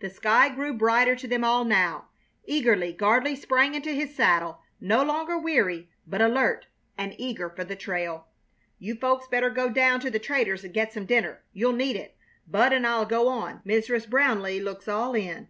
The 0.00 0.10
sky 0.10 0.48
grew 0.48 0.74
brighter 0.74 1.14
to 1.14 1.28
them 1.28 1.44
all 1.44 1.64
now. 1.64 2.08
Eagerly 2.44 2.92
Gardley 2.92 3.36
sprang 3.36 3.76
into 3.76 3.92
his 3.92 4.12
saddle, 4.12 4.62
no 4.80 5.04
longer 5.04 5.38
weary, 5.38 5.88
but 6.08 6.20
alert 6.20 6.66
and 6.98 7.14
eager 7.18 7.48
for 7.48 7.62
the 7.62 7.76
trail. 7.76 8.26
"You 8.80 8.96
folks 8.96 9.28
better 9.28 9.48
go 9.48 9.68
down 9.68 10.00
to 10.00 10.10
the 10.10 10.18
trader's 10.18 10.64
and 10.64 10.74
get 10.74 10.92
some 10.92 11.06
dinner. 11.06 11.44
You'll 11.52 11.72
need 11.74 11.94
it! 11.94 12.16
Bud 12.48 12.72
and 12.72 12.84
I'll 12.84 13.06
go 13.06 13.28
on. 13.28 13.62
Mrs. 13.64 14.08
Brownleigh 14.08 14.60
looks 14.60 14.88
all 14.88 15.14
in." 15.14 15.46